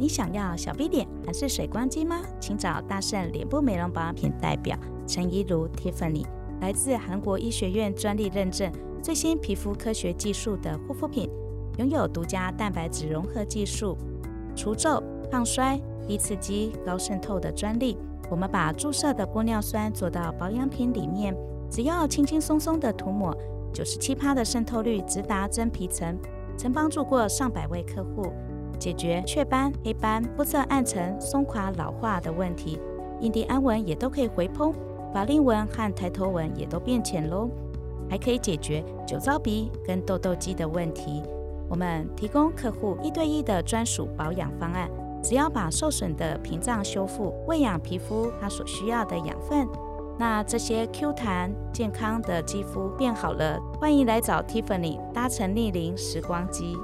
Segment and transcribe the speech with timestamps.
[0.00, 2.22] 你想要小 B 脸还是水光肌吗？
[2.40, 4.74] 请找大圣脸部美容保养品代表
[5.06, 6.24] 陈怡如 Tiffany，
[6.62, 8.72] 来自韩国医学院专利认证、
[9.02, 11.28] 最新皮肤科学技术的护肤品，
[11.76, 13.94] 拥有独家蛋白质融合技术，
[14.56, 17.98] 除皱、抗衰、低刺激、高渗透的专利。
[18.30, 21.36] 我们把注射的玻尿酸做到保养品里面，
[21.70, 23.36] 只要轻轻松松的涂抹，
[23.70, 26.16] 九十七趴的渗透率直达真皮层，
[26.56, 28.32] 曾帮助过上百位客户。
[28.80, 32.80] 解决雀斑、黑斑、肤色暗沉、松垮、老化的问题，
[33.20, 34.72] 印第安纹也都可以回蓬，
[35.12, 37.50] 法令纹和抬头纹也都变浅喽，
[38.08, 41.22] 还可以解决酒糟鼻跟痘痘肌的问题。
[41.68, 44.90] 我们提供客户一对一的专属保养方案，
[45.22, 49.68] 只要把受损的屏障修复，喂养皮肤它所需要的养分，
[50.18, 56.74] 那这些 Q 弹健康的肌肤变好了，欢迎来找 Tiffany 搭乘逆龄时光机。